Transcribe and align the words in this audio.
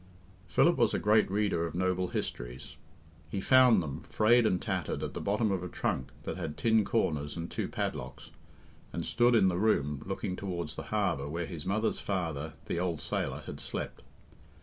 Philip 0.47 0.77
was 0.77 0.95
a 0.95 0.97
great 0.97 1.29
reader 1.29 1.67
of 1.67 1.75
noble 1.75 2.07
histories. 2.07 2.75
He 3.29 3.39
found 3.39 3.83
them, 3.83 4.01
frayed 4.01 4.47
and 4.47 4.59
tattered, 4.59 5.03
at 5.03 5.13
the 5.13 5.21
bottom 5.21 5.51
of 5.51 5.61
a 5.61 5.67
trunk 5.69 6.09
that 6.23 6.37
had 6.37 6.57
tin 6.57 6.83
corners 6.83 7.37
and 7.37 7.51
two 7.51 7.67
padlocks, 7.67 8.31
and 8.91 9.05
stood 9.05 9.35
in 9.35 9.47
the 9.47 9.59
room 9.59 10.01
looking 10.03 10.35
towards 10.35 10.75
the 10.75 10.83
harbour 10.89 11.29
where 11.29 11.45
his 11.45 11.67
mother's 11.67 11.99
father, 11.99 12.55
the 12.65 12.79
old 12.79 12.99
sailor, 12.99 13.43
had 13.45 13.59
slept. 13.59 14.01